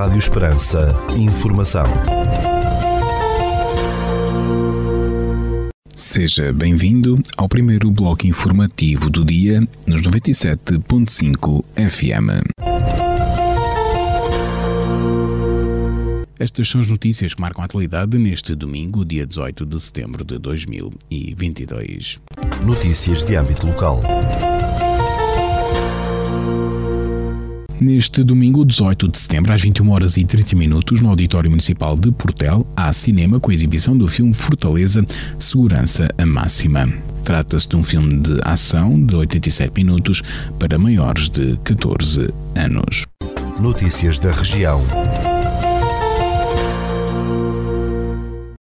[0.00, 0.96] Rádio Esperança.
[1.14, 1.84] Informação.
[5.94, 12.48] Seja bem-vindo ao primeiro bloco informativo do dia nos 97.5 FM.
[16.38, 20.38] Estas são as notícias que marcam a atualidade neste domingo, dia 18 de setembro de
[20.38, 22.18] 2022.
[22.64, 24.00] Notícias de âmbito local.
[27.80, 32.12] Neste domingo, 18 de setembro, às 21 horas e 30 minutos, no Auditório Municipal de
[32.12, 35.02] Portel, há cinema com a exibição do filme Fortaleza
[35.38, 36.92] Segurança a Máxima.
[37.24, 40.22] Trata-se de um filme de ação de 87 minutos
[40.58, 43.06] para maiores de 14 anos.
[43.58, 44.82] Notícias da região.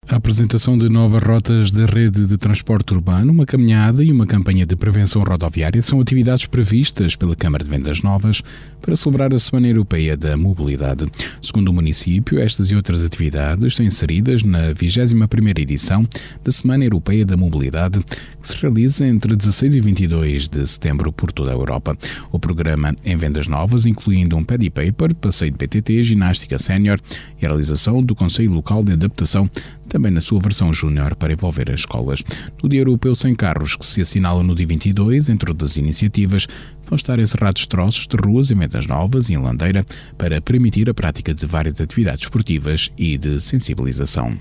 [0.09, 4.65] A apresentação de novas rotas da rede de transporte urbano, uma caminhada e uma campanha
[4.65, 8.41] de prevenção rodoviária são atividades previstas pela Câmara de Vendas Novas
[8.81, 11.05] para celebrar a Semana Europeia da Mobilidade.
[11.41, 16.07] Segundo o município, estas e outras atividades estão inseridas na 21ª edição
[16.41, 21.33] da Semana Europeia da Mobilidade, que se realiza entre 16 e 22 de setembro por
[21.33, 21.97] toda a Europa.
[22.31, 26.97] O programa em Vendas Novas, incluindo um paddy paper, passeio de PTT, ginástica sénior
[27.41, 29.49] e a realização do Conselho Local de Adaptação
[29.87, 32.23] também na sua versão júnior para envolver as escolas.
[32.61, 36.47] No Dia Europeu Sem Carros, que se assinala no dia 22, entre outras iniciativas,
[36.85, 39.85] vão estar encerrados troços de ruas em Vendas Novas e em Landeira
[40.17, 44.37] para permitir a prática de várias atividades esportivas e de sensibilização.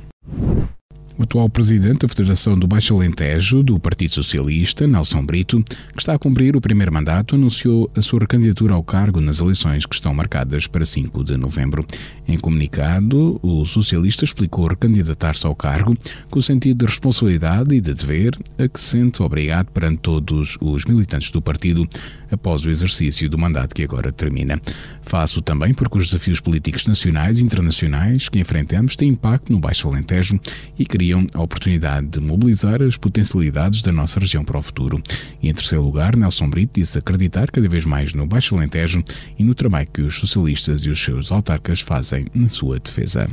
[1.19, 6.13] O atual presidente da Federação do Baixo Alentejo, do Partido Socialista, Nelson Brito, que está
[6.13, 10.13] a cumprir o primeiro mandato, anunciou a sua candidatura ao cargo nas eleições que estão
[10.13, 11.87] marcadas para 5 de novembro.
[12.29, 15.97] Em comunicado, o socialista explicou recandidatar-se ao cargo
[16.29, 20.59] com o sentido de responsabilidade e de dever a que se sente obrigado perante todos
[20.61, 21.89] os militantes do partido
[22.31, 24.61] após o exercício do mandato que agora termina.
[25.01, 29.89] Faço também porque os desafios políticos nacionais e internacionais que enfrentamos têm impacto no Baixo
[29.89, 30.39] Alentejo
[30.79, 35.03] e a oportunidade de mobilizar as potencialidades da nossa região para o futuro.
[35.43, 39.03] E em terceiro lugar, Nelson Brito disse acreditar cada vez mais no Baixo Alentejo
[39.39, 43.29] e no trabalho que os socialistas e os seus autarcas fazem na sua defesa.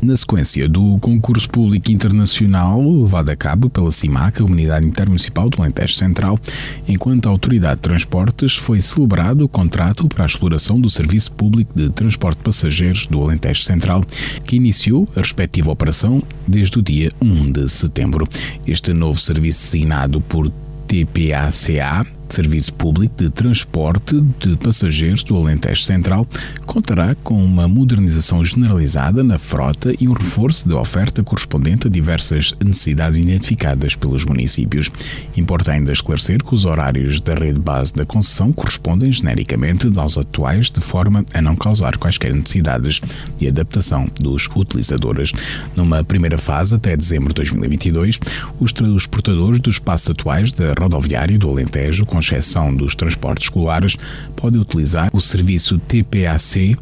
[0.00, 5.60] Na sequência do concurso público internacional levado a cabo pela CIMAC, a Unidade Intermunicipal do
[5.60, 6.38] Alentejo Central,
[6.86, 11.90] enquanto Autoridade de Transportes, foi celebrado o contrato para a exploração do Serviço Público de
[11.90, 14.04] Transporte de Passageiros do Alentejo Central,
[14.44, 18.28] que iniciou a respectiva operação desde o dia 1 de setembro.
[18.66, 20.48] Este novo serviço designado por
[20.86, 26.26] TPACA Serviço Público de Transporte de Passageiros do Alentejo Central
[26.66, 32.54] contará com uma modernização generalizada na frota e um reforço da oferta correspondente a diversas
[32.62, 34.90] necessidades identificadas pelos municípios.
[35.36, 40.70] Importa ainda esclarecer que os horários da rede base da concessão correspondem genericamente aos atuais,
[40.70, 43.00] de forma a não causar quaisquer necessidades
[43.36, 45.32] de adaptação dos utilizadores.
[45.74, 48.18] Numa primeira fase, até dezembro de 2022,
[48.60, 53.96] os transportadores dos espaços atuais da rodoviária do Alentejo com exceção dos transportes escolares,
[54.34, 56.76] podem utilizar o serviço TPAC,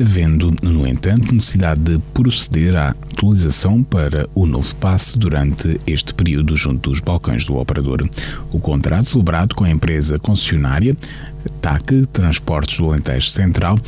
[0.00, 6.56] havendo, no entanto, necessidade de proceder à atualização para o novo passe durante este período
[6.56, 8.08] junto dos balcões do operador.
[8.50, 10.96] O contrato celebrado com a empresa concessionária
[11.60, 13.78] TAC Transportes do Alentejo Central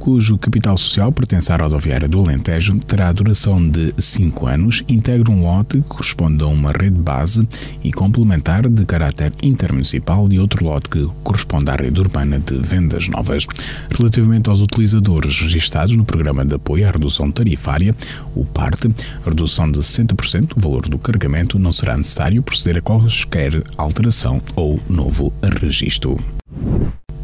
[0.00, 5.42] cujo capital social pertence à rodoviária do Alentejo, terá duração de 5 anos, integra um
[5.42, 7.46] lote que corresponde a uma rede base
[7.84, 13.08] e complementar de caráter intermunicipal e outro lote que corresponde à rede urbana de vendas
[13.08, 13.46] novas.
[13.90, 17.94] Relativamente aos utilizadores registados no Programa de Apoio à Redução Tarifária,
[18.34, 22.80] o PART, a redução de 60% do valor do carregamento não será necessário proceder a
[22.80, 25.30] qualquer alteração ou novo
[25.60, 26.18] registro.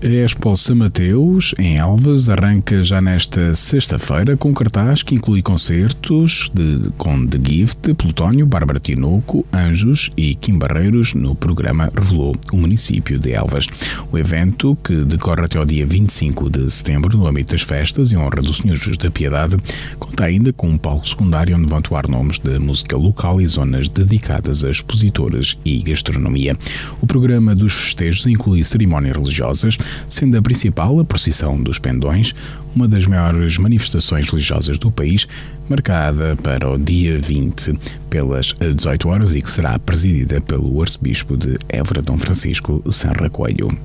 [0.07, 6.49] A Expo São Mateus, em Elvas, arranca já nesta sexta-feira com cartaz que inclui concertos
[6.55, 12.57] de, com The Gift, Plutónio, Bárbara Tinoco, Anjos e Kim Barreiros no programa revelou o
[12.57, 13.67] município de Elvas.
[14.13, 18.17] O evento, que decorre até ao dia 25 de setembro no âmbito das festas em
[18.17, 19.57] honra do Senhor Jesus da Piedade,
[19.99, 23.89] conta ainda com um palco secundário onde vão atuar nomes de música local e zonas
[23.89, 26.57] dedicadas a expositores e gastronomia.
[27.01, 29.77] O programa dos festejos inclui cerimónias religiosas,
[30.09, 32.35] sendo a principal a procissão dos Pendões,
[32.75, 35.27] uma das maiores manifestações religiosas do país,
[35.69, 37.79] marcada para o dia 20
[38.11, 43.77] pelas 18 horas e que será presidida pelo arcebispo de Évora Dom Francisco Sanra Coelho.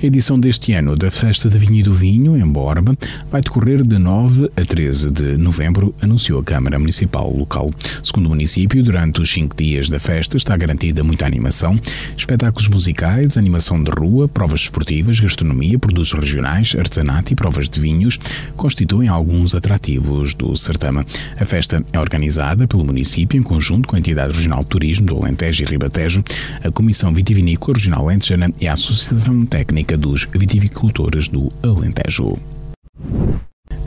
[0.00, 2.96] A edição deste ano da Festa da Vinha e do Vinho, em Borba,
[3.32, 7.72] vai decorrer de 9 a 13 de novembro, anunciou a Câmara Municipal local.
[8.00, 11.76] Segundo o município, durante os cinco dias da festa está garantida muita animação,
[12.16, 18.20] espetáculos musicais, animação de rua, provas esportivas, gastronomia, produtos regionais, artesanato e provas de vinhos
[18.56, 21.04] constituem alguns atrativos do certame.
[21.40, 25.16] A festa é organizada pelo município em conjunto com a entidade regional de turismo do
[25.16, 26.22] Alentejo e Ribatejo,
[26.62, 32.38] a Comissão Vitivinícola Regional Lentejana e a Associação Técnica dos Vitivicultores do Alentejo.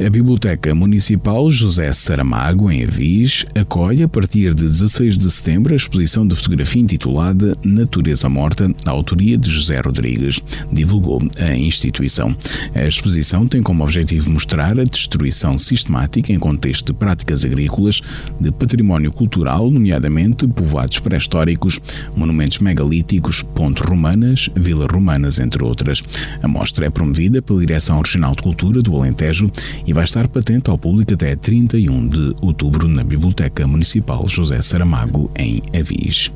[0.03, 5.75] A Biblioteca Municipal José Saramago, em Avis, acolhe a partir de 16 de setembro a
[5.75, 10.41] exposição de fotografia intitulada Natureza Morta, da autoria de José Rodrigues,
[10.71, 12.35] divulgou a instituição.
[12.73, 18.01] A exposição tem como objetivo mostrar a destruição sistemática em contexto de práticas agrícolas
[18.39, 21.79] de património cultural, nomeadamente povoados pré-históricos,
[22.15, 26.01] monumentos megalíticos, pontes romanas, vilas romanas, entre outras.
[26.41, 29.51] A mostra é promovida pela Direção Regional de Cultura do Alentejo
[29.85, 35.29] e vai estar patente ao público até 31 de outubro na Biblioteca Municipal José Saramago,
[35.37, 36.31] em Avis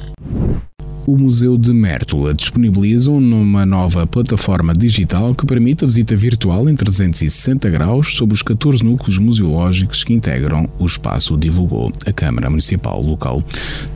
[1.05, 6.75] o Museu de Mértola disponibiliza uma nova plataforma digital que permite a visita virtual em
[6.75, 13.01] 360 graus sobre os 14 núcleos museológicos que integram o espaço, divulgou a Câmara Municipal
[13.01, 13.43] local.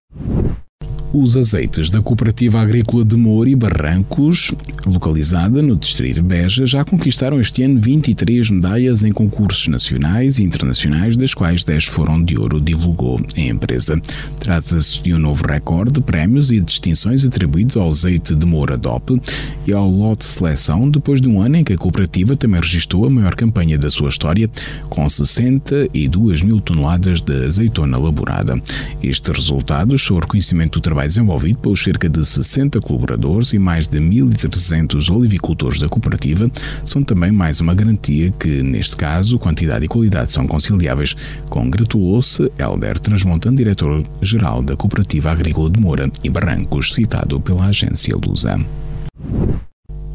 [1.13, 4.53] Os azeites da Cooperativa Agrícola de Moura e Barrancos,
[4.85, 10.43] localizada no Distrito de Beja, já conquistaram este ano 23 medalhas em concursos nacionais e
[10.43, 14.01] internacionais, das quais 10 foram de ouro, divulgou a empresa.
[14.37, 19.21] Trata-se de um novo recorde de prémios e distinções atribuídos ao azeite de Moura DOP
[19.65, 23.09] e ao lote seleção, depois de um ano em que a cooperativa também registrou a
[23.09, 24.49] maior campanha da sua história,
[24.89, 28.61] com 62 mil toneladas de azeitona laborada.
[29.01, 33.59] Estes resultados são o reconhecimento do trabalho trabalho desenvolvido pelos cerca de 60 colaboradores e
[33.59, 36.49] mais de 1.300 olivicultores da cooperativa
[36.83, 41.15] são também mais uma garantia que, neste caso, quantidade e qualidade são conciliáveis,
[41.49, 48.59] congratulou-se Helder Transmontano, diretor-geral da Cooperativa Agrícola de Moura e Barrancos, citado pela agência Lusa.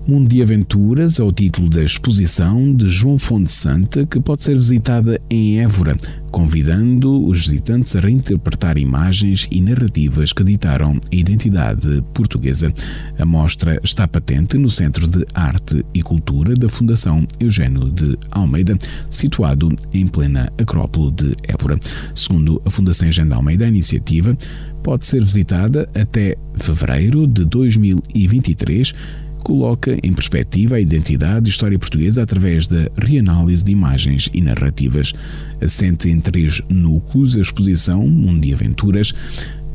[0.05, 4.57] Mundo de Aventuras é o título da exposição de João Fonte Santa que pode ser
[4.57, 5.97] visitada em Évora,
[6.33, 12.73] convidando os visitantes a reinterpretar imagens e narrativas que ditaram a identidade portuguesa.
[13.17, 18.77] A mostra está patente no Centro de Arte e Cultura da Fundação Eugênio de Almeida,
[19.09, 21.79] situado em plena Acrópole de Évora.
[22.13, 24.37] Segundo a Fundação Eugênio de Almeida, a iniciativa
[24.83, 28.95] pode ser visitada até fevereiro de 2023
[29.43, 35.12] coloca em perspectiva a identidade e história portuguesa através da reanálise de imagens e narrativas.
[35.61, 39.12] Assente em três núcleos a exposição Mundo de Aventuras,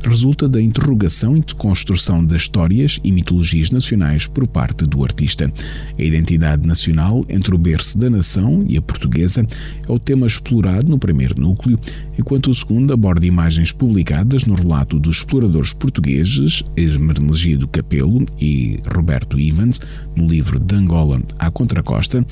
[0.03, 5.51] resulta da interrogação e construção das histórias e mitologias nacionais por parte do artista.
[5.97, 9.45] A identidade nacional entre o berço da nação e a portuguesa
[9.87, 11.79] é o tema explorado no primeiro núcleo,
[12.17, 19.39] enquanto o segundo aborda imagens publicadas no relato dos exploradores portugueses Hermenegildo Capelo e Roberto
[19.39, 19.79] Evans,
[20.15, 22.25] no livro De Angola à Contracosta.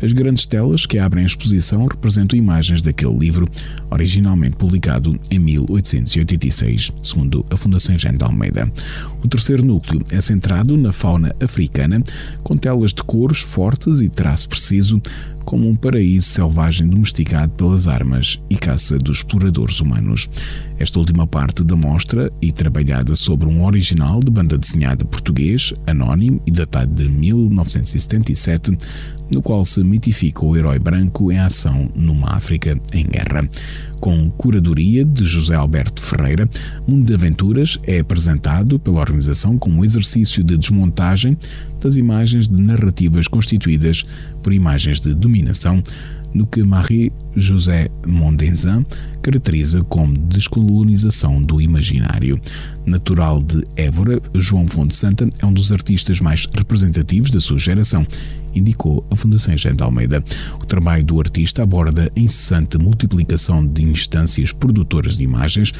[0.00, 3.48] As grandes telas que abrem a exposição representam imagens daquele livro,
[3.90, 8.70] originalmente publicado em 1886 segundo a Fundação Jean de Almeida.
[9.22, 12.02] O terceiro núcleo é centrado na fauna africana,
[12.42, 15.00] com telas de cores fortes e traço preciso,
[15.44, 20.28] como um paraíso selvagem domesticado pelas armas e caça dos exploradores humanos.
[20.78, 26.40] Esta última parte da mostra, e trabalhada sobre um original de banda desenhada português, anónimo
[26.46, 28.76] e datado de 1977,
[29.32, 33.48] no qual se mitifica o herói branco em ação numa África em guerra.
[34.00, 36.48] Com curadoria de José Alberto Ferreira,
[36.86, 41.38] Mundo de Aventuras é apresentado pela organização como um exercício de desmontagem
[41.82, 44.04] das imagens de narrativas constituídas
[44.42, 45.82] por imagens de dominação,
[46.34, 48.84] no que Marie-José Mondenzin
[49.20, 52.40] caracteriza como descolonização do imaginário.
[52.86, 58.06] Natural de Évora, João Fonte Santa é um dos artistas mais representativos da sua geração
[58.54, 60.22] indicou a Fundação Gente Almeida.
[60.60, 65.72] O trabalho do artista aborda a incessante multiplicação de instâncias produtoras de imagens,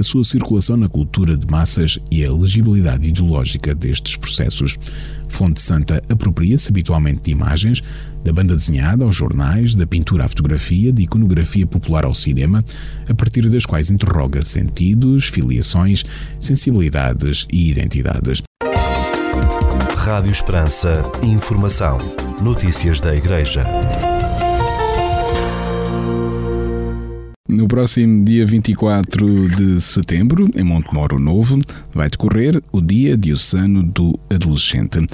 [0.00, 4.78] a sua circulação na cultura de massas e a legibilidade ideológica destes processos.
[5.28, 7.82] Fonte Santa apropria-se habitualmente de imagens,
[8.24, 12.64] da banda desenhada aos jornais, da pintura à fotografia, de iconografia popular ao cinema,
[13.08, 16.04] a partir das quais interroga sentidos, filiações,
[16.40, 18.42] sensibilidades e identidades.
[19.96, 21.02] Rádio Esperança.
[21.22, 21.98] Informação.
[22.42, 23.64] Notícias da Igreja.
[27.50, 31.58] No próximo dia 24 de setembro, em Montemoro Novo,
[31.92, 35.04] vai decorrer o Dia Diocesano do Adolescente.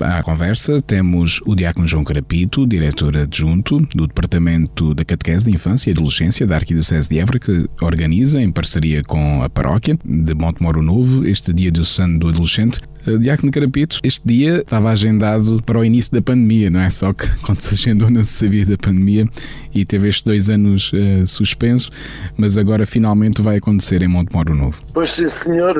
[0.00, 5.88] À conversa temos o Diácono João Carapito, diretor adjunto do Departamento da Catequese de Infância
[5.88, 10.82] e Adolescência da Arquidiocese de Évora, que organiza, em parceria com a paróquia de Montemoro
[10.82, 12.80] Novo, este Dia Diocesano do Adolescente.
[13.06, 16.90] Eh, Diácono Carapito, este dia estava agendado para o início da pandemia, não é?
[16.90, 19.26] Só que quando se agendou não se sabia da pandemia
[19.72, 21.90] e teve estes dois anos uh, suspenso,
[22.36, 24.80] mas agora finalmente vai acontecer em Montemoro Novo.
[24.92, 25.76] Pois sim, senhor.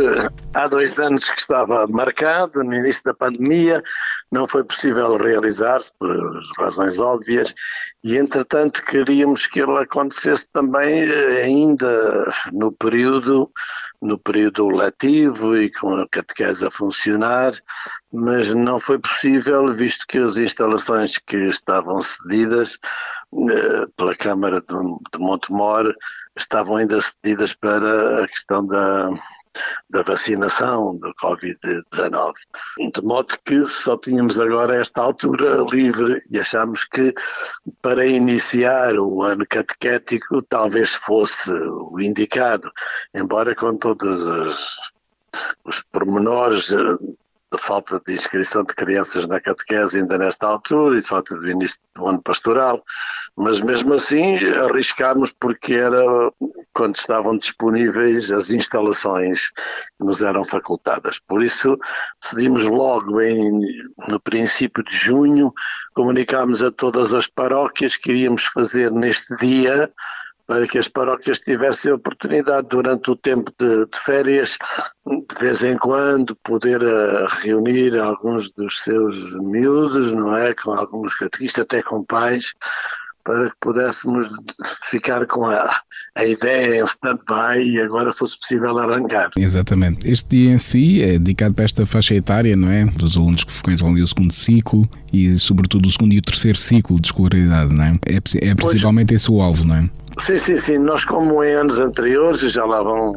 [0.54, 3.82] Há dois anos que estava marcado, no início da pandemia,
[4.30, 7.54] não foi possível realizar-se por razões óbvias
[8.04, 13.50] e, entretanto, queríamos que ele acontecesse também eh, ainda no período
[14.06, 17.52] no período letivo e com a catequese a funcionar,
[18.12, 22.78] mas não foi possível, visto que as instalações que estavam cedidas
[23.96, 24.74] pela Câmara de,
[25.12, 25.94] de Montemor
[26.36, 29.10] estavam ainda cedidas para a questão da,
[29.90, 32.34] da vacinação do Covid-19.
[32.94, 37.14] De modo que só tínhamos agora esta altura livre e achamos que
[37.82, 42.70] para iniciar o ano catequético talvez fosse o indicado,
[43.14, 44.76] embora com todos os,
[45.64, 46.72] os pormenores
[47.56, 51.48] de falta de inscrição de crianças na catequese ainda nesta altura e de falta do
[51.48, 52.82] início do ano pastoral,
[53.36, 56.02] mas mesmo assim arriscámos porque era
[56.72, 61.18] quando estavam disponíveis as instalações que nos eram facultadas.
[61.18, 61.78] Por isso
[62.20, 63.60] decidimos logo em,
[64.08, 65.52] no princípio de junho,
[65.94, 69.90] comunicámos a todas as paróquias que iríamos fazer neste dia
[70.46, 74.56] para que as paróquias tivessem a oportunidade durante o tempo de, de férias,
[75.06, 80.54] de vez em quando, poder uh, reunir alguns dos seus miúdos, não é?
[80.54, 82.52] Com alguns catequistas, até com pais,
[83.24, 84.28] para que pudéssemos
[84.88, 85.80] ficar com a,
[86.14, 89.30] a ideia em stand-by e agora fosse possível arrancar.
[89.36, 90.08] Exatamente.
[90.08, 92.84] Este dia em si é dedicado para esta faixa etária, não é?
[92.84, 96.56] Dos alunos que frequentam ali o segundo ciclo e, sobretudo, o segundo e o terceiro
[96.56, 97.98] ciclo de escolaridade, não é?
[98.06, 99.90] É, é principalmente pois, esse o alvo, não é?
[100.18, 100.78] Sim, sim, sim.
[100.78, 103.12] Nós, como em anos anteriores, já lá vão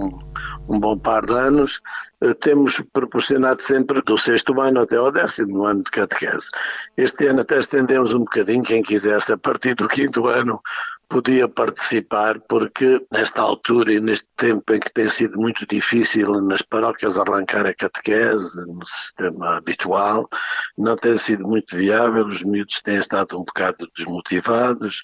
[0.68, 1.82] um bom par de anos,
[2.22, 6.50] eh, temos proporcionado sempre do sexto ano até ao décimo ano de catequese.
[6.98, 10.62] Este ano até estendemos um bocadinho, quem quisesse, a partir do quinto ano
[11.10, 16.62] podia participar, porque nesta altura e neste tempo em que tem sido muito difícil nas
[16.62, 20.30] paróquias arrancar a catequese no sistema habitual,
[20.78, 25.02] não tem sido muito viável, os miúdos têm estado um bocado desmotivados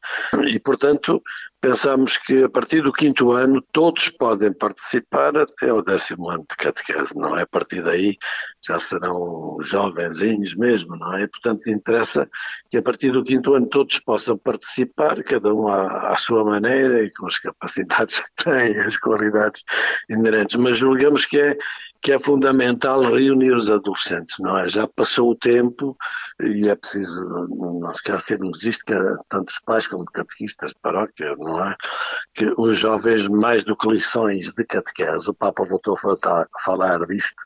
[0.47, 1.23] e, portanto,
[1.65, 6.55] pensamos que a partir do quinto ano todos podem participar até o décimo ano de
[6.55, 7.41] catequese, não é?
[7.41, 8.15] A partir daí
[8.63, 11.25] já serão jovenzinhos mesmo, não é?
[11.25, 12.29] Portanto, interessa
[12.69, 17.01] que a partir do quinto ano todos possam participar, cada um à, à sua maneira
[17.01, 19.63] e com as capacidades que têm, as qualidades
[20.07, 21.57] inerentes, mas julgamos que é
[22.01, 24.69] que é fundamental reunir os adolescentes, não é?
[24.69, 25.97] Já passou o tempo
[26.39, 27.15] e é preciso
[27.49, 28.93] não esquecermos isto, que
[29.29, 31.75] tantos pais como catequistas, paróquia, não é?
[32.33, 37.41] Que os jovens, mais do que lições de catequese, o Papa voltou a falar disto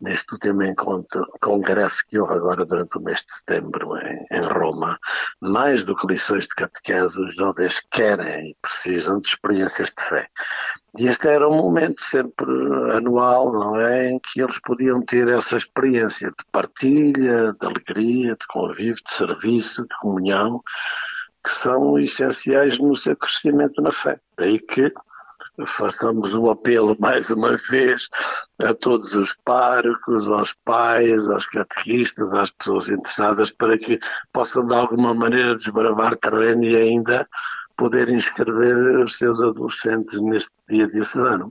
[0.00, 4.98] neste último encontro, congresso que houve agora durante o mês de setembro em, em Roma,
[5.40, 10.28] mais do que lições de catequese, os jovens querem e precisam de experiências de fé.
[10.98, 12.50] E este era um momento sempre
[12.92, 14.10] anual, não é?
[14.10, 19.82] Em que eles podiam ter essa experiência de partilha, de alegria, de convívio, de serviço,
[19.82, 20.60] de comunhão,
[21.44, 24.18] que são essenciais no seu crescimento na fé.
[24.36, 24.92] Daí que
[25.66, 28.08] façamos o apelo mais uma vez
[28.58, 33.98] a todos os párocos, aos pais, aos catequistas, às pessoas interessadas, para que
[34.32, 37.28] possam de alguma maneira desbravar terreno e ainda
[37.80, 41.50] poder inscrever os seus adolescentes neste dia diocesano.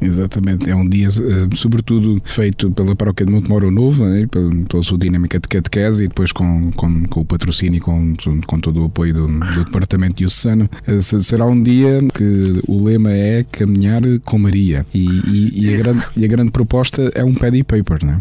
[0.00, 4.96] Exatamente, é um dia uh, sobretudo feito pela paróquia de Montemoro Novo, né, pela, sua
[4.96, 8.86] dinâmica de catequese e depois com, com, com o patrocínio e com, com todo o
[8.86, 10.70] apoio do, do Departamento Diocesano.
[10.88, 15.76] Uh, será um dia que o lema é caminhar com Maria e, e, e, a,
[15.76, 18.18] grande, e a grande proposta é um paddy paper, não é?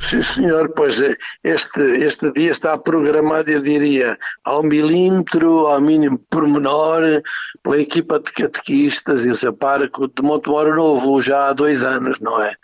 [0.00, 6.18] Sim, senhor, pois é, este, este dia está programado, eu diria, ao milímetro, ao mínimo
[6.30, 7.02] pormenor,
[7.62, 12.20] pela equipa de catequistas e o seu parco de Montemoro Novo, já há dois anos,
[12.20, 12.54] não é?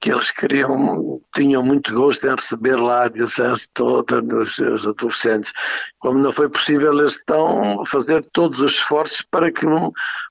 [0.00, 5.52] Que eles queriam, tinham muito gosto em receber lá a diocese toda dos seus adolescentes.
[5.98, 9.66] Como não foi possível, eles estão a fazer todos os esforços para que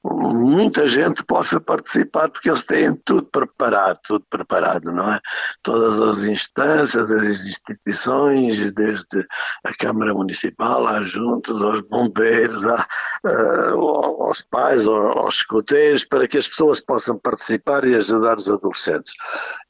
[0.03, 5.19] muita gente possa participar, porque eles têm tudo preparado, tudo preparado, não é?
[5.61, 9.27] Todas as instâncias, as instituições, desde
[9.63, 12.87] a Câmara Municipal, às juntas, aos bombeiros, à,
[13.25, 19.13] uh, aos pais, aos escoteiros, para que as pessoas possam participar e ajudar os adolescentes.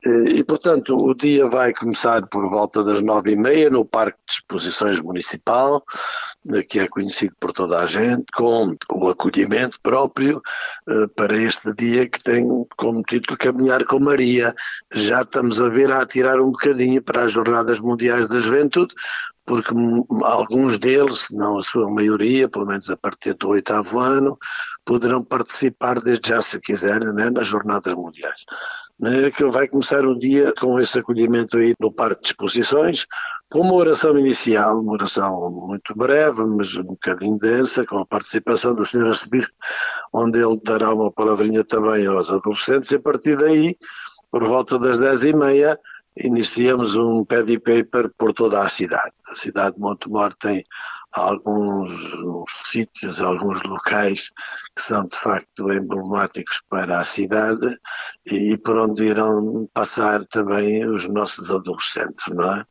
[0.05, 4.33] E, portanto, o dia vai começar por volta das nove e meia no Parque de
[4.35, 5.83] Exposições Municipal,
[6.69, 10.41] que é conhecido por toda a gente, com o acolhimento próprio
[10.87, 14.55] uh, para este dia que tem como título Caminhar com Maria.
[14.93, 18.95] Já estamos a ver a atirar um bocadinho para as Jornadas Mundiais da Juventude,
[19.45, 19.73] porque
[20.23, 24.37] alguns deles, se não a sua maioria, pelo menos a partir do oitavo ano,
[24.85, 28.45] poderão participar desde já, se quiserem, né, nas Jornadas Mundiais.
[28.99, 33.07] Maneira que vai começar o dia com esse acolhimento aí no Parque de Exposições,
[33.49, 38.75] com uma oração inicial, uma oração muito breve, mas um bocadinho densa, com a participação
[38.75, 39.07] do Sr.
[39.07, 39.53] Arcebispo,
[40.11, 43.77] onde ele dará uma palavrinha também aos adolescentes, e a partir daí,
[44.29, 45.79] por volta das dez e meia,
[46.17, 49.13] iniciamos um pad paper por toda a cidade.
[49.31, 50.65] A cidade de Montemor tem
[51.11, 51.91] alguns
[52.65, 54.29] sítios, alguns locais
[54.75, 57.77] que são de facto emblemáticos para a cidade
[58.25, 62.65] e, por onde irão passar também os nossos adolescentes, não é?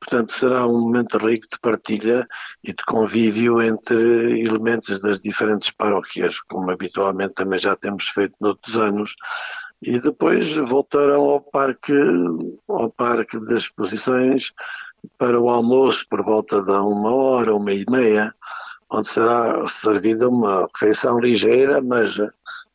[0.00, 2.26] Portanto, será um momento rico de partilha
[2.64, 8.76] e de convívio entre elementos das diferentes paróquias, como habitualmente também já temos feito noutros
[8.76, 9.14] anos,
[9.82, 11.92] e depois voltarão ao parque,
[12.68, 14.52] ao parque das exposições
[15.18, 18.34] para o almoço por volta de uma hora, uma e meia,
[18.90, 22.18] onde será servida uma refeição ligeira, mas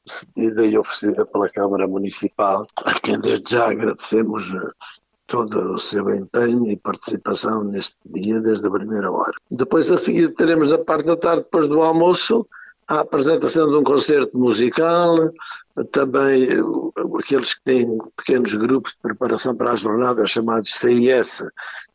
[0.05, 4.51] cedida e oferecida pela Câmara Municipal, a quem desde já agradecemos
[5.27, 9.33] todo o seu empenho e participação neste dia desde a primeira hora.
[9.51, 12.47] Depois a seguir teremos na parte da tarde, depois do almoço,
[12.87, 15.29] a apresentação de um concerto musical,
[15.91, 16.47] também
[17.19, 21.43] aqueles que têm pequenos grupos de preparação para as jornadas chamados CIS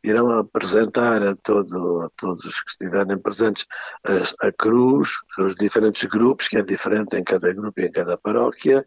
[0.03, 3.65] irão apresentar a, todo, a todos os que estiverem presentes
[4.03, 8.15] a, a cruz, os diferentes grupos, que é diferente em cada grupo e em cada
[8.15, 8.85] paróquia,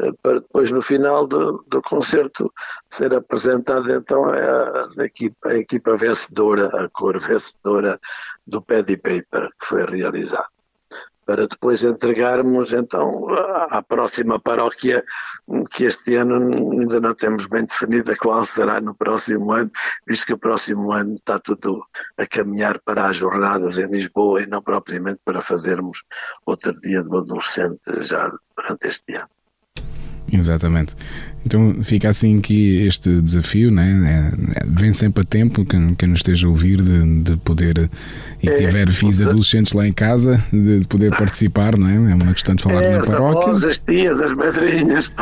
[0.00, 2.50] eh, para depois no final do, do concerto
[2.88, 8.00] ser apresentada então a, a, equipa, a equipa vencedora, a cor vencedora
[8.46, 10.61] do Paddy Paper que foi realizado
[11.24, 13.26] para depois entregarmos então
[13.70, 15.04] à próxima paróquia,
[15.74, 19.70] que este ano ainda não temos bem definida qual será no próximo ano,
[20.06, 21.84] visto que o próximo ano está tudo
[22.16, 26.02] a caminhar para as jornadas em Lisboa e não propriamente para fazermos
[26.44, 29.28] outro dia do adolescente já durante este ano.
[30.32, 30.94] Exatamente.
[31.44, 34.32] Então fica assim que este desafio, né?
[34.56, 37.90] É, vem sempre a tempo, quem, quem nos esteja a ouvir, de, de poder,
[38.42, 41.94] e é, tiver filhos adolescentes lá em casa, de, de, poder participar, não é?
[41.94, 43.42] É uma questão de falar é, na paróquia.
[43.42, 45.14] Avós, as tias, as madrinhas,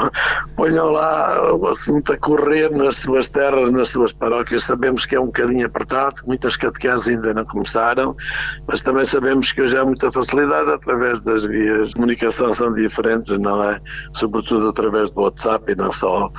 [0.57, 4.65] ponham lá o assunto a correr nas suas terras, nas suas paróquias.
[4.65, 8.17] Sabemos que é um bocadinho apertado, muitas catequeses ainda não começaram,
[8.67, 13.37] mas também sabemos que hoje há muita facilidade através das vias de comunicação são diferentes,
[13.39, 13.79] não é?
[14.15, 16.31] Sobretudo através do WhatsApp e não só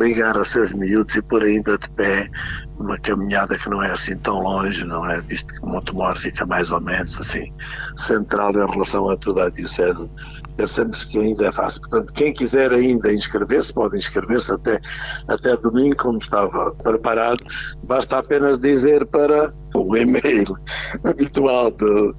[0.00, 2.30] ligar aos seus miúdos e pôr ainda de pé
[2.80, 5.20] uma caminhada que não é assim tão longe, não é?
[5.20, 7.52] Visto que Montemor fica mais ou menos assim
[7.96, 10.10] central em relação a toda a Diocese.
[10.56, 11.82] Pensamos que ainda é fácil.
[11.82, 14.80] Portanto, quem quiser ainda inscrever-se, pode inscrever-se até,
[15.28, 17.44] até domingo, como estava preparado.
[17.84, 20.54] Basta apenas dizer para o e-mail
[21.04, 22.12] habitual de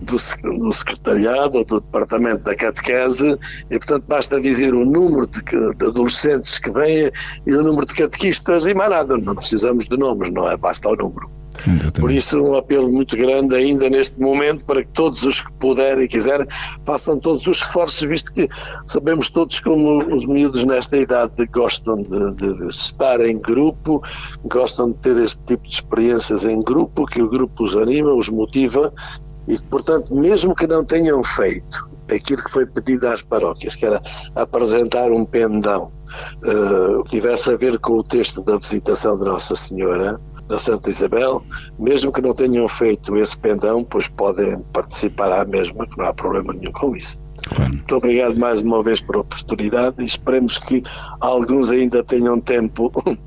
[0.00, 0.16] do,
[0.58, 3.38] do secretariado ou do departamento da catequese
[3.70, 7.10] e, portanto, basta dizer o número de, de adolescentes que vêm
[7.46, 10.56] e o número de catequistas e mais nada, não precisamos de nomes, não é?
[10.56, 11.37] Basta o número.
[11.66, 12.00] Exatamente.
[12.00, 16.04] Por isso, um apelo muito grande ainda neste momento para que todos os que puderem
[16.04, 16.46] e quiserem
[16.84, 18.48] façam todos os esforços, visto que
[18.86, 24.02] sabemos todos como os miúdos nesta idade gostam de, de, estar em grupo,
[24.44, 28.28] gostam de ter este tipo de experiências em grupo, que o grupo os anima, os
[28.28, 28.92] motiva
[29.46, 34.00] e, portanto, mesmo que não tenham feito aquilo que foi pedido às paróquias, que era
[34.34, 35.92] apresentar um pendão,
[36.44, 41.42] uh, tivesse a ver com o texto da visitação de Nossa Senhora, da Santa Isabel,
[41.78, 46.14] mesmo que não tenham feito esse pendão, pois podem participar à mesma, que não há
[46.14, 47.20] problema nenhum com isso.
[47.48, 47.72] Claro.
[47.72, 50.82] Muito obrigado mais uma vez por a oportunidade e esperemos que
[51.20, 53.18] alguns ainda tenham tempo de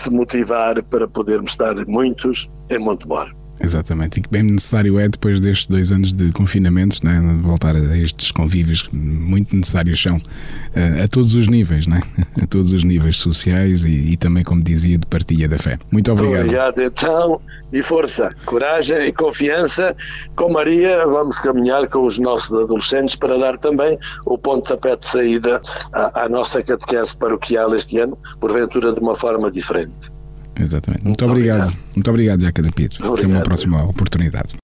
[0.00, 3.39] se motivar para podermos estar muitos em Montemor.
[3.62, 7.98] Exatamente, e que bem necessário é depois destes dois anos de confinamentos, né, voltar a
[7.98, 12.00] estes convívios muito necessários são uh, a todos os níveis, né,
[12.42, 15.78] a todos os níveis sociais e, e, também, como dizia, de partilha da fé.
[15.90, 16.44] Muito obrigado.
[16.44, 19.94] Obrigado então, e força, coragem e confiança.
[20.34, 25.60] Com Maria, vamos caminhar com os nossos adolescentes para dar também o pontapé de saída
[25.92, 30.19] à, à nossa catequese paroquial este ano, porventura de uma forma diferente.
[30.60, 31.02] Exatamente.
[31.04, 31.62] Muito, Muito obrigado.
[31.64, 31.78] obrigado.
[31.94, 33.04] Muito obrigado, Jaca Pito.
[33.12, 34.54] Até uma próxima oportunidade.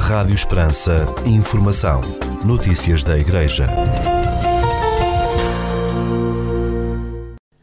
[0.00, 1.06] Rádio Esperança.
[1.24, 2.00] Informação.
[2.44, 3.66] Notícias da Igreja.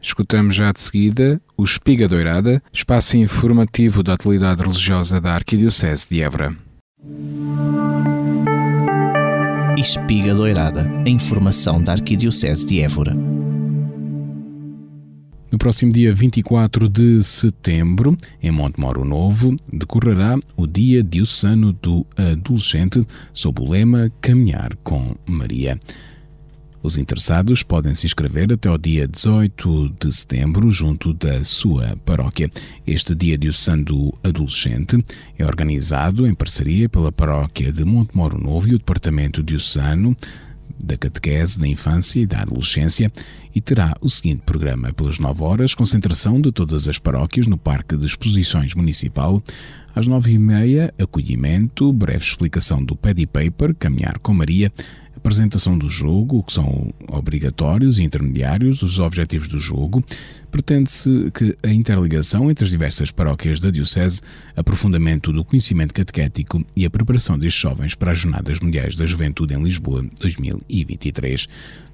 [0.02, 6.22] Escutamos já de seguida o Espiga Doirada, espaço informativo da atualidade religiosa da Arquidiocese de
[6.22, 6.56] Évora.
[9.76, 13.14] Espiga Doirada, a informação da Arquidiocese de Évora.
[15.50, 23.04] No próximo dia 24 de setembro, em Montemoro Novo, decorrerá o Dia Diocesano do Adolescente,
[23.34, 25.76] sob o lema Caminhar com Maria.
[26.80, 32.48] Os interessados podem se inscrever até o dia 18 de setembro junto da sua paróquia.
[32.86, 35.04] Este Dia Diocesano do Adolescente
[35.36, 40.16] é organizado em parceria pela paróquia de Montemoro Novo e o Departamento Diocesano
[40.82, 43.10] da catequese da infância e da adolescência
[43.54, 47.96] e terá o seguinte programa pelas 9 horas, concentração de todas as paróquias no Parque
[47.96, 49.42] de Exposições Municipal,
[49.94, 54.72] às 9 e meia, acolhimento, breve explicação do Paddy Paper, Caminhar com Maria,
[55.20, 60.02] apresentação do jogo, que são obrigatórios e intermediários, os objetivos do jogo.
[60.50, 64.22] Pretende-se que a interligação entre as diversas paróquias da Diocese,
[64.56, 69.54] aprofundamento do conhecimento catequético e a preparação destes jovens para as Jornadas Mundiais da Juventude
[69.54, 71.46] em Lisboa 2023.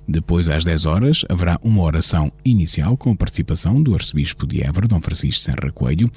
[0.09, 4.87] Depois, às 10 horas, haverá uma oração inicial com a participação do arcebispo de Évora,
[4.87, 6.09] Dom Francisco Serra Coelho.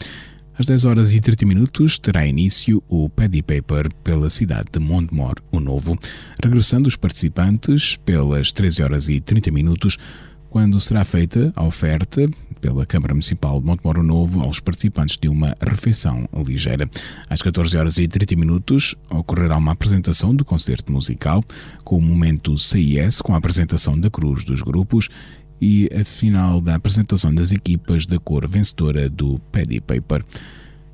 [0.60, 5.36] Às 10 horas e 30 minutos terá início o Paddy Paper pela cidade de Montemor,
[5.54, 5.98] o Novo,
[6.44, 9.98] regressando os participantes pelas 13 horas e 30 minutos,
[10.50, 15.56] quando será feita a oferta pela Câmara Municipal de Montemoro Novo aos participantes de uma
[15.62, 16.90] refeição ligeira.
[17.30, 21.42] Às 14 horas e 30 minutos ocorrerá uma apresentação do concerto musical
[21.86, 25.08] com o momento CIS com a apresentação da cruz dos grupos
[25.62, 30.24] e a final da apresentação das equipas da cor vencedora do Paddy Paper.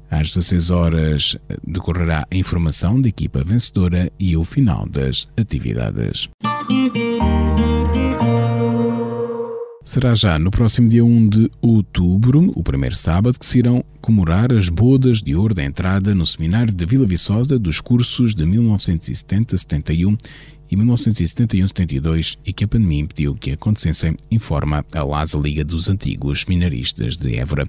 [0.09, 6.29] Às 16 horas decorrerá a informação da equipa vencedora e o final das atividades.
[9.83, 14.51] Será já no próximo dia 1 de outubro, o primeiro sábado, que se irão comemorar
[14.51, 20.17] as bodas de ouro da entrada no seminário de Vila Viçosa dos cursos de 1970-71
[20.75, 26.43] e 1971-72 e que a pandemia impediu que acontecessem, informa a LASA Liga dos Antigos
[26.45, 27.67] Minaristas de Évora.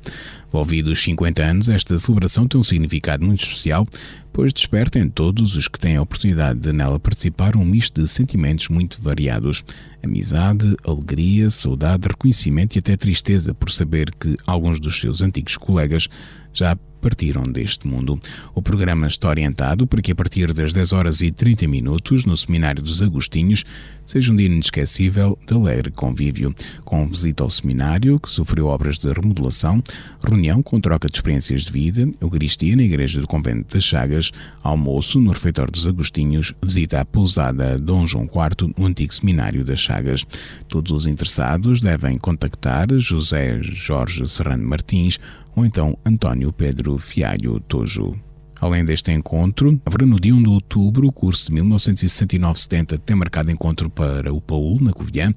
[0.49, 3.87] Envolvidos 50 anos, esta celebração tem um significado muito especial,
[4.33, 8.09] pois desperta em todos os que têm a oportunidade de nela participar um misto de
[8.09, 9.62] sentimentos muito variados:
[10.03, 16.09] amizade, alegria, saudade, reconhecimento e até tristeza por saber que alguns dos seus antigos colegas
[16.53, 18.21] já partiram deste mundo.
[18.53, 22.37] O programa está orientado para que a partir das 10 horas e 30 minutos, no
[22.37, 23.64] Seminário dos Agostinhos,
[24.05, 26.53] seja um dia inesquecível de alegre convívio,
[26.85, 29.81] com visita ao seminário, que sofreu obras de remodelação,
[30.25, 35.21] reunião com troca de experiências de vida, Eucaristia na Igreja do Convento das Chagas, almoço
[35.21, 40.27] no Refeitório dos Agostinhos, visita à pousada Dom João IV, no antigo Seminário das Chagas.
[40.69, 45.21] Todos os interessados devem contactar José Jorge Serrano Martins
[45.57, 48.14] ou então António Pedro Fialho Tojo.
[48.61, 53.51] Além deste encontro, haverá no dia 1 de outubro o curso de 1969-70 tem marcado
[53.51, 55.33] encontro para o Paul, na Covilhã,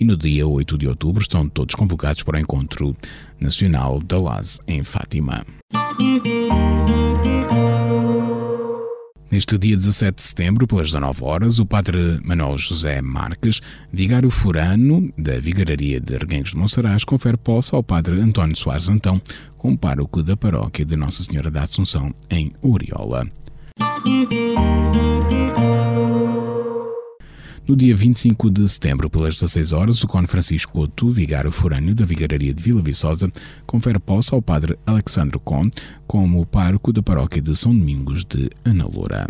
[0.00, 2.96] e no dia 8 de outubro estão todos convocados para o encontro
[3.38, 5.44] nacional da LAS em Fátima.
[9.32, 15.10] Neste dia 17 de setembro, pelas 19 horas, o padre Manuel José Marques, vigário furano
[15.16, 19.18] da Vigararia de Reguengos de Monsaraz, confere posse ao padre António Soares Antão,
[19.56, 23.26] como pároco da paróquia de Nossa Senhora da Assunção, em Oriola.
[27.66, 32.04] No dia 25 de setembro, pelas 16 horas, o Cone Francisco Couto, vigário forâneo da
[32.04, 33.30] Vigararia de Vila Viçosa,
[33.64, 35.70] confere posse ao padre Alexandre Con
[36.04, 39.28] como pároco da paróquia de São Domingos de Analoura.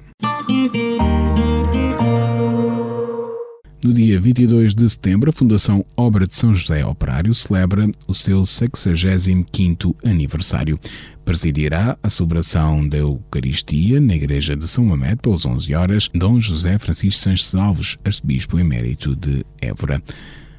[3.85, 8.43] No dia 22 de setembro, a Fundação Obra de São José Operário celebra o seu
[8.43, 10.79] 65º aniversário.
[11.25, 16.79] Presidirá a celebração da Eucaristia na Igreja de São Mamede pelas 11 horas, Dom José
[16.79, 20.01] Francisco Sanches Alves, arcebispo emérito de Évora.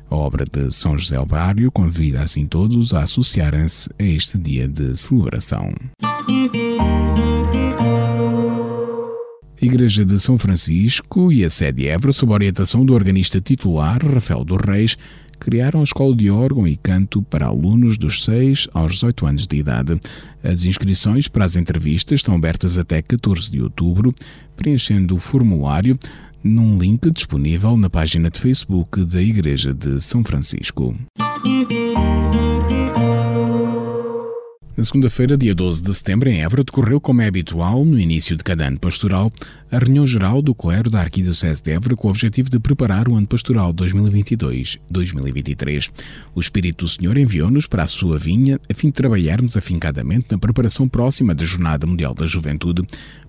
[0.09, 4.97] A obra de São José Operário convida assim todos a associarem-se a este dia de
[4.97, 5.73] celebração.
[9.63, 14.57] Igreja de São Francisco e a sede Évora, sob orientação do organista titular Rafael dos
[14.57, 14.97] Reis,
[15.39, 19.55] criaram a escola de órgão e canto para alunos dos 6 aos 18 anos de
[19.55, 19.97] idade.
[20.43, 24.13] As inscrições para as entrevistas estão abertas até 14 de outubro,
[24.57, 25.97] preenchendo o formulário
[26.43, 30.93] num link disponível na página de Facebook da Igreja de São Francisco.
[34.75, 38.43] Na segunda-feira, dia 12 de setembro, em Évora, decorreu, como é habitual, no início de
[38.43, 39.31] cada ano pastoral,
[39.73, 43.15] a reunião geral do clero da Arquidiocese de Évora com o objetivo de preparar o
[43.15, 45.89] ano pastoral 2022-2023.
[46.35, 50.37] O Espírito do Senhor enviou-nos para a sua vinha a fim de trabalharmos afincadamente na
[50.37, 52.83] preparação próxima da Jornada Mundial da Juventude,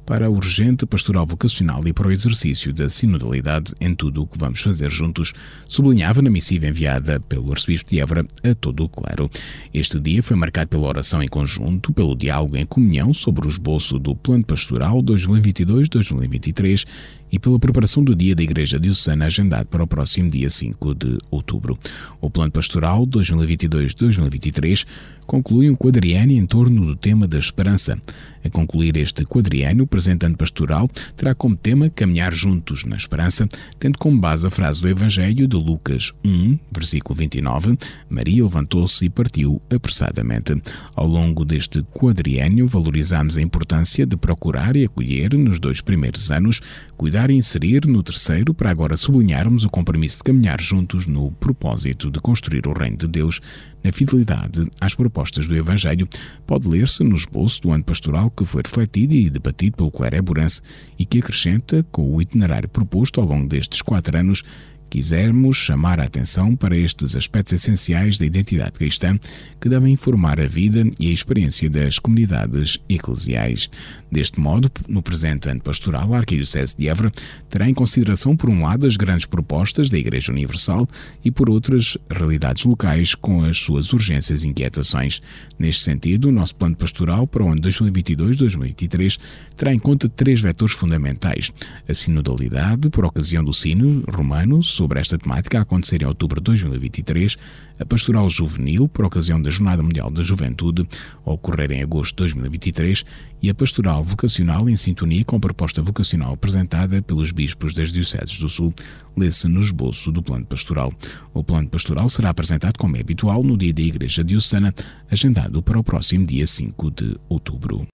[0.04, 4.38] para a urgente pastoral vocacional e para o exercício da sinodalidade em tudo o que
[4.38, 5.32] vamos fazer juntos,
[5.66, 9.30] sublinhava na missiva enviada pelo arcebispo de Évora a todo o clero.
[9.72, 13.98] Este dia foi marcado pela oração em conjunto, pelo diálogo em comunhão sobre o esboço
[13.98, 16.86] do Plano Pastoral 2022-2023 2023
[17.34, 21.18] e pela preparação do dia da Igreja Diocesana agendado para o próximo dia 5 de
[21.32, 21.76] outubro.
[22.20, 24.86] O Plano Pastoral 2022-2023
[25.26, 27.98] conclui um quadriênio em torno do tema da esperança.
[28.44, 33.48] A concluir este quadriênio, o presente ano pastoral terá como tema Caminhar Juntos na Esperança,
[33.78, 39.08] tendo como base a frase do Evangelho de Lucas 1, versículo 29, Maria levantou-se e
[39.08, 40.60] partiu apressadamente.
[40.94, 46.60] Ao longo deste quadriênio, valorizamos a importância de procurar e acolher, nos dois primeiros anos,
[46.98, 52.10] cuidar e inserir no terceiro, para agora sublinharmos o compromisso de caminhar juntos no propósito
[52.10, 53.40] de construir o Reino de Deus
[53.82, 56.08] na fidelidade às propostas do Evangelho,
[56.46, 60.62] pode ler-se no esboço do ano pastoral que foi refletido e debatido pelo clero eburense
[60.98, 64.42] e que acrescenta, com o itinerário proposto ao longo destes quatro anos,
[64.90, 69.18] quisermos chamar a atenção para estes aspectos essenciais da identidade cristã
[69.60, 73.68] que devem informar a vida e a experiência das comunidades eclesiais.
[74.10, 77.10] Deste modo, no presente ano pastoral, a Arquidiocese de Évora
[77.50, 80.88] terá em consideração, por um lado, as grandes propostas da Igreja Universal
[81.24, 85.20] e, por outras, realidades locais com as suas urgências e inquietações.
[85.58, 89.18] Neste sentido, o nosso plano pastoral para o ano 2022-2023
[89.56, 91.52] terá em conta três vetores fundamentais:
[91.88, 96.44] a sinodalidade, por ocasião do sino romano, sobre esta temática a acontecer em outubro de
[96.44, 97.36] 2023,
[97.78, 100.86] a Pastoral Juvenil, por ocasião da Jornada Mundial da Juventude,
[101.24, 103.04] a ocorrer em agosto de 2023,
[103.42, 108.38] e a Pastoral Vocacional em sintonia com a proposta vocacional apresentada pelos bispos das Dioceses
[108.38, 108.74] do Sul,
[109.16, 110.92] lê-se no esboço do Plano Pastoral.
[111.32, 114.74] O Plano Pastoral será apresentado, como é habitual, no dia da Igreja Diocesana,
[115.10, 117.86] agendado para o próximo dia 5 de outubro.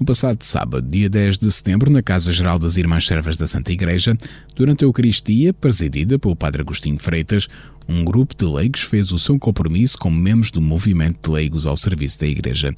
[0.00, 3.70] No passado sábado, dia 10 de setembro, na Casa Geral das Irmãs Servas da Santa
[3.70, 4.16] Igreja,
[4.56, 7.48] durante a Eucaristia, presidida pelo Padre Agostinho Freitas,
[7.86, 11.76] um grupo de leigos fez o seu compromisso como membros do movimento de leigos ao
[11.76, 12.72] serviço da Igreja.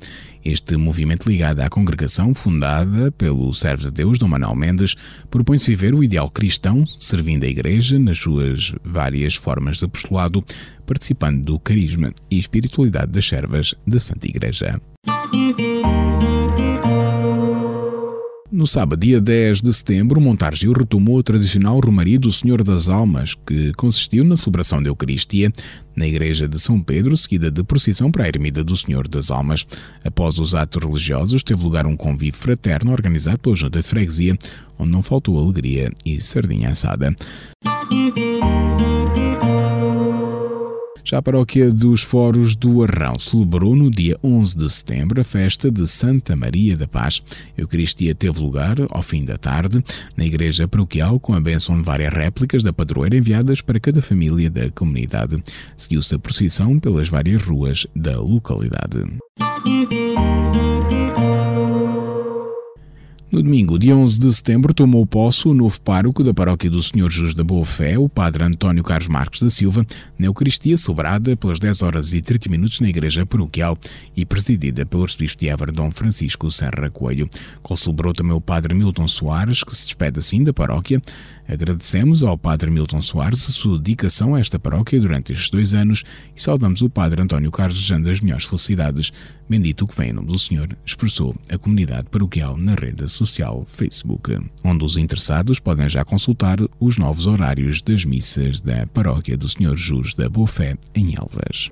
[0.44, 4.96] Este movimento ligado à congregação, fundada pelo servo de Deus Dom Manuel Mendes,
[5.30, 10.44] propõe-se viver o ideal cristão, servindo a Igreja nas suas várias formas de apostolado,
[10.84, 14.82] participando do carisma e espiritualidade das servas da Santa Igreja.
[18.52, 23.34] No sábado, dia 10 de setembro, Montargil retomou a tradicional Romaria do Senhor das Almas,
[23.34, 25.50] que consistiu na celebração da Eucaristia
[25.96, 29.66] na Igreja de São Pedro, seguida de procissão para a Ermida do Senhor das Almas.
[30.04, 34.36] Após os atos religiosos, teve lugar um convívio fraterno organizado pela Junta de Freguesia,
[34.78, 37.16] onde não faltou alegria e sardinha assada.
[41.12, 45.70] Já a paróquia dos Foros do Arrão celebrou no dia 11 de setembro a festa
[45.70, 47.22] de Santa Maria da Paz.
[47.54, 49.84] A Eucaristia teve lugar ao fim da tarde
[50.16, 54.48] na igreja paroquial com a bênção de várias réplicas da padroeira enviadas para cada família
[54.48, 55.36] da comunidade.
[55.76, 59.04] Seguiu-se a procissão pelas várias ruas da localidade.
[63.32, 67.10] No domingo, dia 11 de setembro, tomou posse o novo pároco da paróquia do Senhor
[67.10, 69.86] Jesus da Boa Fé, o padre António Carlos Marques da Silva,
[70.18, 73.78] na Eucaristia celebrada pelas 10 horas e 30 minutos na igreja paroquial
[74.14, 77.26] e presidida pelo arcebispo de Évora, Dom Francisco Serra Coelho.
[77.74, 81.00] Celebrou também o padre Milton Soares, que se despede assim da paróquia.
[81.48, 86.04] Agradecemos ao padre Milton Soares a sua dedicação a esta paróquia durante estes dois anos
[86.34, 89.12] e saudamos o padre António Carlos desejando as melhores felicidades.
[89.48, 93.64] Bendito que vem em nome do Senhor, expressou a comunidade paroquial na rede social social
[93.66, 99.48] Facebook, onde os interessados podem já consultar os novos horários das missas da Paróquia do
[99.48, 101.68] Senhor Jus da Boa Fé em Elvas.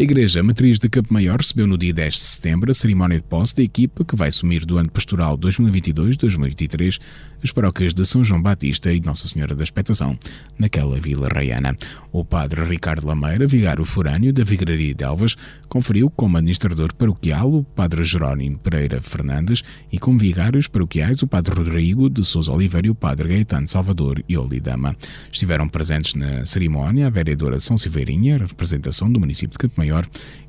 [0.00, 3.22] A Igreja Matriz de Campo Maior recebeu no dia 10 de setembro a cerimónia de
[3.22, 6.98] posse da equipa que vai assumir do ano pastoral 2022-2023
[7.42, 10.18] as paróquias de São João Batista e Nossa Senhora da Expectação,
[10.58, 11.76] naquela vila raiana.
[12.12, 15.36] O padre Ricardo Lameira, vigário forâneo da Vigaria de Elvas,
[15.68, 21.54] conferiu como administrador paroquial o padre Jerónimo Pereira Fernandes e como vigários paroquiais o padre
[21.54, 24.96] Rodrigo de Sousa Oliveira e o padre Gaetano Salvador e Olidama.
[25.30, 29.89] Estiveram presentes na cerimónia a vereadora São Silveirinha, representação do município de Campo Maior,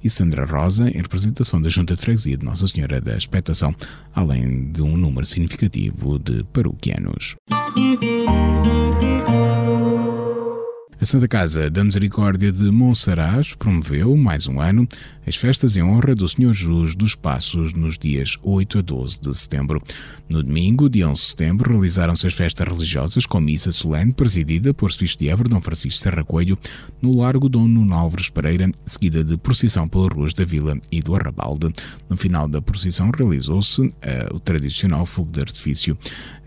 [0.03, 3.73] e Sandra Rosa, em representação da Junta de Freguesia de Nossa Senhora da Expectação,
[4.13, 7.35] além de um número significativo de paroquianos.
[11.01, 14.87] A Santa Casa da Misericórdia de Monsaraz promoveu, mais um ano,
[15.25, 19.37] as festas em honra do Senhor Jesus dos Passos nos dias 8 a 12 de
[19.37, 19.81] setembro.
[20.27, 24.91] No domingo, dia 11 de setembro, realizaram-se as festas religiosas com missa solene presidida por
[24.91, 26.57] Suíço de Évora Dom Francisco Serra Coelho
[27.01, 31.15] no Largo Dom Nuno Álvares Pereira, seguida de procissão pelas ruas da Vila e do
[31.15, 31.71] Arrabalde.
[32.09, 33.91] No final da procissão realizou-se uh,
[34.35, 35.97] o tradicional fogo de artifício.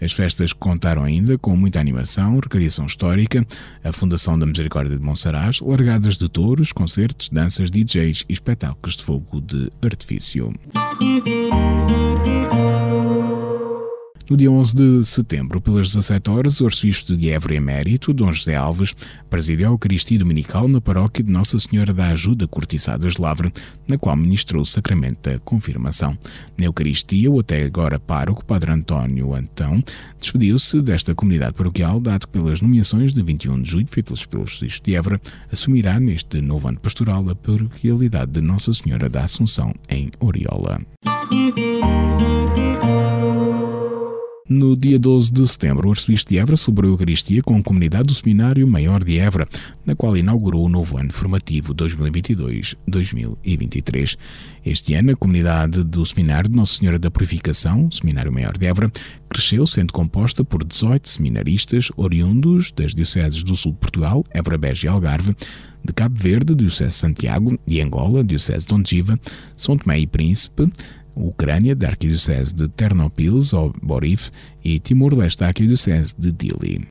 [0.01, 3.47] As festas contaram ainda com muita animação, recriação histórica,
[3.83, 9.03] a Fundação da Misericórdia de Monsaraz, largadas de touros, concertos, danças, DJs e espetáculos de
[9.05, 10.53] fogo de artifício.
[14.29, 18.55] No dia 11 de setembro, pelas 17 horas, o arcebispo de Évora Emérito, Dom José
[18.55, 18.95] Alves,
[19.29, 23.53] presidiu a Eucaristia Dominical na paróquia de Nossa Senhora da Ajuda Cortiçadas de Lavre,
[23.87, 26.17] na qual ministrou o sacramento da confirmação.
[26.57, 29.85] Na Eucaristia, o até agora pároco, Padre António Antão,
[30.19, 34.95] despediu-se desta comunidade paroquial, dado pelas nomeações de 21 de julho, feitas pelo arcebispo de
[34.95, 35.21] Évora,
[35.53, 40.81] assumirá neste novo ano pastoral a paroquialidade de Nossa Senhora da Assunção, em Oriola.
[44.47, 48.09] No dia 12 de setembro, o arcebispo de Évora celebrou a Eucaristia com a comunidade
[48.09, 49.49] do Seminário Maior de Évora,
[49.87, 54.19] na qual inaugurou o novo ano formativo 2022-2023.
[54.63, 58.93] Este ano, a comunidade do Seminário de Nossa Senhora da Purificação, Seminário Maior de Évora,
[59.31, 64.89] cresceu, sendo composta por 18 seminaristas oriundos das dioceses do sul de Portugal, Évora, Beja
[64.89, 65.35] e Algarve,
[65.83, 69.19] de Cabo Verde, Diocese de Santiago, de Angola, Diocese de Ondiva,
[69.57, 70.71] São Tomé e Príncipe,
[71.15, 74.31] Ucrânia, da Arquidiocese de Ternopils ou Borif,
[74.65, 76.87] e Timor-Leste, da Arquidiocese de Dili.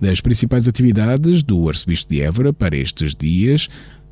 [0.00, 3.68] Das principais atividades do Arcebispo de Évora para estes dias,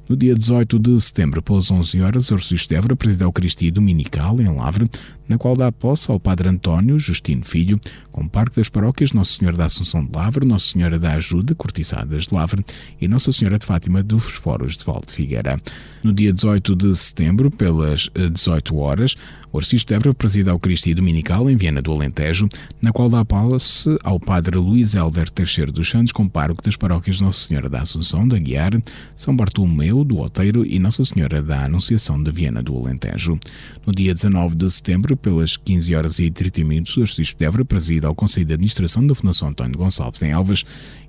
[0.09, 3.71] no dia 18 de setembro, pelas 11 horas, o Arcebispo de Évora preside a Eucaristia
[3.71, 4.89] Dominical em Lavre,
[5.29, 7.79] na qual dá posse ao Padre António Justino Filho,
[8.11, 12.27] com Parque das Paróquias Nossa Senhora da Assunção de Lavre, Nossa Senhora da Ajuda, Cortiçadas
[12.27, 12.65] de Lavre
[13.01, 15.59] e Nossa Senhora de Fátima dos Foros de Valde Figueira.
[16.03, 19.17] No dia 18 de setembro, pelas 18 horas,
[19.53, 22.49] o Arcebispo de Évora preside a Eucaristia Dominical em Viena do Alentejo,
[22.83, 27.21] na qual dá posse ao Padre Luís Helder Teixeira dos Santos, com Parque das Paróquias
[27.21, 28.73] Nossa Senhora da Assunção da Guiar,
[29.15, 33.39] São Bartolomeu do Oteiro e Nossa Senhora da Anunciação de Viena do Alentejo.
[33.87, 37.65] No dia 19 de setembro, pelas 15 horas e 30 minutos, o Arcebispo de Évora
[37.65, 40.65] preside ao Conselho de Administração da Fundação António Gonçalves em Alves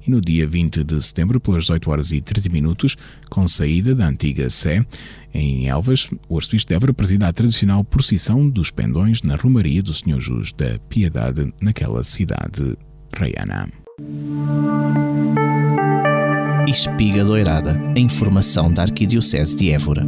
[0.05, 2.95] e no dia 20 de setembro, pelas 18 horas e 30 minutos,
[3.29, 4.85] com saída da antiga Sé,
[5.33, 9.93] em Elvas, o Arcebispo de Évora presida a tradicional procissão dos pendões na Romaria do
[9.93, 12.77] Senhor Jus da Piedade, naquela cidade
[13.15, 13.69] reiana.
[16.67, 20.05] Espiga Doirada, a informação da Arquidiocese de Évora.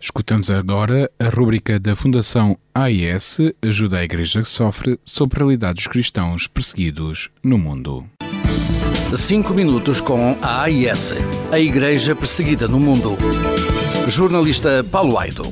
[0.00, 5.74] Escutamos agora a rúbrica da Fundação AIS Ajuda a Igreja que Sofre sobre a realidade
[5.74, 8.06] dos cristãos perseguidos no mundo.
[9.16, 11.14] 5 minutos com a AIS,
[11.50, 13.16] a Igreja Perseguida no Mundo.
[14.06, 15.42] Jornalista Paulo Aido.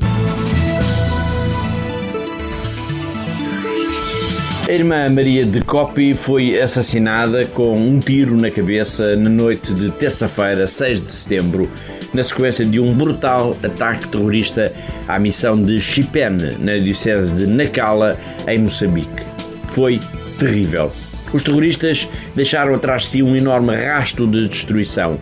[4.68, 9.90] A irmã Maria de Copi foi assassinada com um tiro na cabeça na noite de
[9.90, 11.70] terça-feira, 6 de setembro,
[12.16, 14.72] na sequência de um brutal ataque terrorista
[15.06, 18.16] à missão de Chipene, na diocese de Nacala,
[18.48, 19.22] em Moçambique.
[19.64, 20.00] Foi
[20.38, 20.90] terrível.
[21.34, 25.20] Os terroristas deixaram atrás de si um enorme rasto de destruição.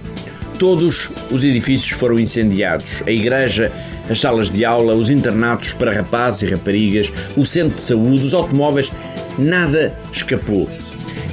[0.57, 3.73] Todos os edifícios foram incendiados: a igreja,
[4.09, 8.35] as salas de aula, os internatos para rapazes e raparigas, o centro de saúde, os
[8.35, 8.89] automóveis
[9.37, 10.71] nada escapou.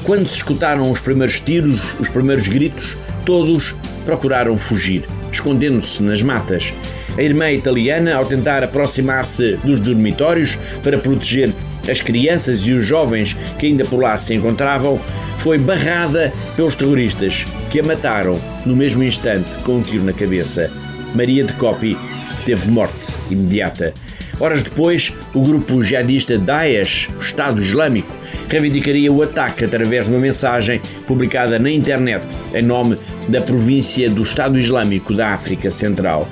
[0.04, 6.74] Quando se escutaram os primeiros tiros, os primeiros gritos, todos procuraram fugir, escondendo-se nas matas.
[7.18, 11.54] A irmã italiana, ao tentar aproximar-se dos dormitórios para proteger
[11.90, 15.00] as crianças e os jovens que ainda por lá se encontravam,
[15.38, 20.72] foi barrada pelos terroristas, que a mataram no mesmo instante com um tiro na cabeça.
[21.16, 21.98] Maria de Copi
[22.46, 23.01] teve morte
[23.34, 23.94] imediata.
[24.40, 28.16] Horas depois, o grupo jihadista Daesh, o Estado Islâmico,
[28.50, 34.24] reivindicaria o ataque através de uma mensagem publicada na internet em nome da província do
[34.24, 36.28] Estado Islâmico da África Central.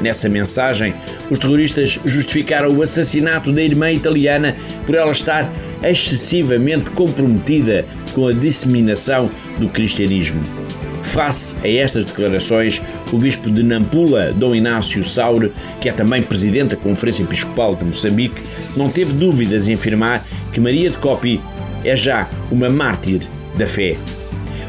[0.00, 0.92] Nessa mensagem,
[1.30, 5.50] os terroristas justificaram o assassinato da irmã italiana por ela estar
[5.82, 10.63] excessivamente comprometida com a disseminação do cristianismo.
[11.14, 16.70] Face a estas declarações, o bispo de Nampula, Dom Inácio Saure, que é também presidente
[16.70, 18.42] da Conferência Episcopal de Moçambique,
[18.76, 21.40] não teve dúvidas em afirmar que Maria de Copi
[21.84, 23.20] é já uma mártir
[23.56, 23.96] da fé.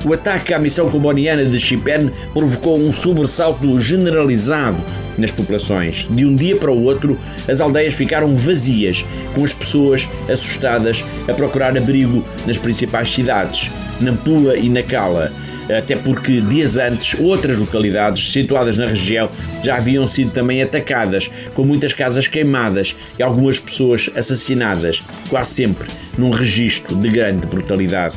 [0.05, 4.77] O ataque à missão comboniana de Chipene provocou um sobressalto generalizado
[5.17, 6.07] nas populações.
[6.11, 11.33] De um dia para o outro, as aldeias ficaram vazias, com as pessoas assustadas a
[11.33, 15.31] procurar abrigo nas principais cidades, Nampula e Nacala
[15.69, 19.29] até porque dias antes outras localidades situadas na região
[19.63, 25.87] já haviam sido também atacadas, com muitas casas queimadas e algumas pessoas assassinadas, quase sempre
[26.17, 28.15] num registro de grande brutalidade.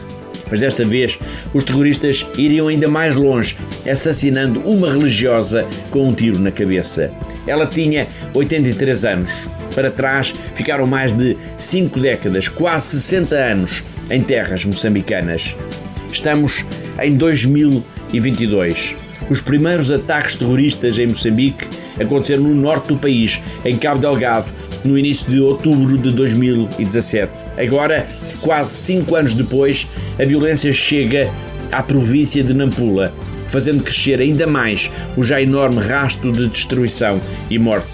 [0.50, 1.18] Mas desta vez
[1.52, 3.56] os terroristas iriam ainda mais longe,
[3.90, 7.10] assassinando uma religiosa com um tiro na cabeça.
[7.46, 9.30] Ela tinha 83 anos.
[9.74, 15.54] Para trás ficaram mais de 5 décadas, quase 60 anos, em terras moçambicanas.
[16.10, 16.64] Estamos
[17.00, 18.94] em 2022.
[19.30, 21.66] Os primeiros ataques terroristas em Moçambique
[22.00, 24.46] aconteceram no norte do país, em Cabo Delgado,
[24.84, 27.32] no início de outubro de 2017.
[27.58, 28.06] Agora,
[28.40, 29.86] quase cinco anos depois,
[30.18, 31.30] a violência chega
[31.70, 33.12] à província de Nampula,
[33.48, 37.20] fazendo crescer ainda mais o já enorme rasto de destruição
[37.50, 37.88] e morte.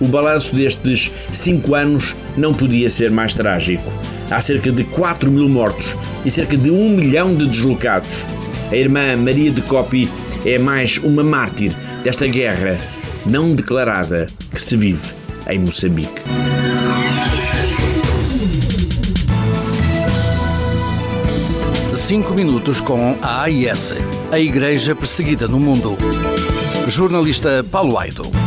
[0.00, 3.90] O balanço destes cinco anos não podia ser mais trágico
[4.30, 8.24] há cerca de 4 mil mortos e cerca de 1 milhão de deslocados.
[8.70, 10.08] A irmã Maria de Copi
[10.44, 11.74] é mais uma mártir
[12.04, 12.78] desta guerra
[13.26, 15.12] não declarada que se vive
[15.48, 16.22] em Moçambique.
[21.96, 23.94] Cinco minutos com a AIS,
[24.32, 25.96] a Igreja Perseguida no Mundo.
[26.88, 28.39] Jornalista Paulo Aido.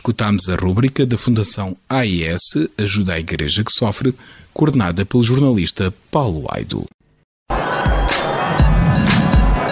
[0.00, 2.40] Escutámos a rúbrica da Fundação AIS
[2.78, 4.14] Ajuda a Igreja que Sofre,
[4.50, 6.86] coordenada pelo jornalista Paulo Aido.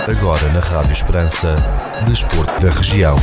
[0.06, 1.56] Agora na Rádio Esperança,
[2.06, 3.16] Desporto da Região.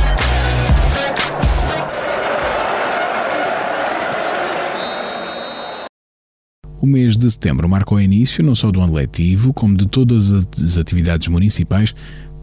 [6.82, 10.32] O mês de setembro marcou o início não só do ano letivo, como de todas
[10.32, 11.94] as atividades municipais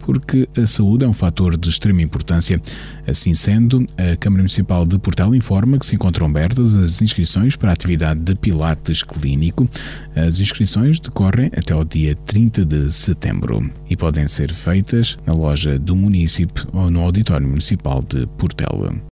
[0.04, 2.60] porque a saúde é um fator de extrema importância.
[3.06, 7.70] Assim sendo, a Câmara Municipal de Portel informa que se encontram abertas as inscrições para
[7.70, 9.68] a atividade de Pilates Clínico.
[10.14, 15.78] As inscrições decorrem até ao dia 30 de setembro e podem ser feitas na loja
[15.78, 19.13] do município ou no Auditório Municipal de Portela.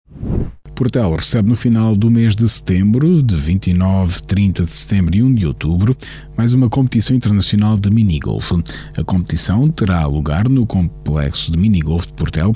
[0.81, 5.35] Portel recebe no final do mês de setembro, de 29, 30 de setembro e 1
[5.35, 5.95] de outubro,
[6.35, 8.53] mais uma competição internacional de minigolf.
[8.97, 12.55] A competição terá lugar no complexo de minigolf de Portel,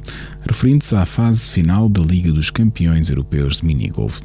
[0.48, 4.22] referindo-se à fase final da Liga dos Campeões Europeus de Minigolf.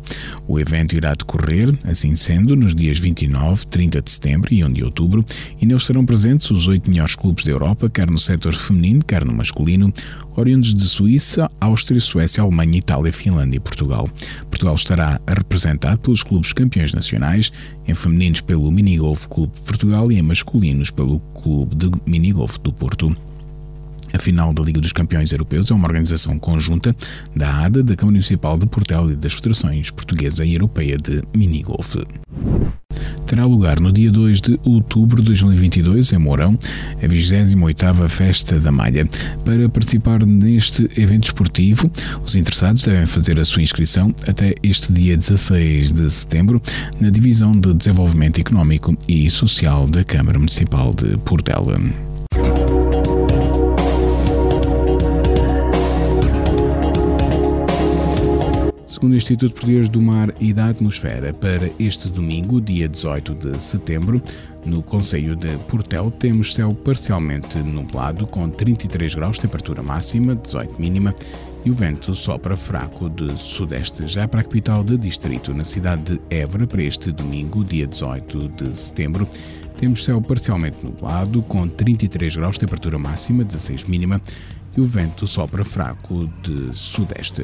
[0.47, 4.83] O evento irá decorrer, assim sendo, nos dias 29, 30 de setembro e 1 de
[4.85, 5.25] outubro,
[5.61, 9.25] e neles serão presentes os oito melhores clubes da Europa, quer no setor feminino, quer
[9.25, 9.93] no masculino,
[10.37, 14.09] oriundos de Suíça, Áustria, Suécia, Alemanha, Itália, Finlândia e Portugal.
[14.49, 17.51] Portugal estará representado pelos clubes campeões nacionais,
[17.87, 22.71] em femininos pelo Minigolf Clube de Portugal e em masculinos pelo Clube de Minigolf do
[22.71, 23.15] Porto.
[24.13, 26.95] A final da Liga dos Campeões Europeus é uma organização conjunta
[27.35, 31.95] da ADA, da Câmara Municipal de Portel e das Federações Portuguesa e Europeia de Minigolf
[33.29, 36.57] terá lugar no dia 2 de outubro de 2022, em Mourão,
[37.01, 39.07] a 28ª Festa da Malha.
[39.45, 41.91] Para participar neste evento esportivo,
[42.25, 46.59] os interessados devem fazer a sua inscrição até este dia 16 de setembro
[46.99, 52.08] na Divisão de Desenvolvimento Económico e Social da Câmara Municipal de Portela.
[58.99, 63.57] Segundo o Instituto Português do Mar e da Atmosfera, para este domingo, dia 18 de
[63.63, 64.21] setembro,
[64.65, 71.15] no Conselho de Portel, temos céu parcialmente nublado, com 33 graus, temperatura máxima, 18 mínima,
[71.63, 74.05] e o vento sopra fraco de sudeste.
[74.05, 78.49] Já para a capital de distrito, na cidade de Évora, para este domingo, dia 18
[78.49, 79.25] de setembro,
[79.77, 84.21] temos céu parcialmente nublado, com 33 graus, temperatura máxima, 16 mínima,
[84.75, 87.43] e o vento sopra fraco de sudeste.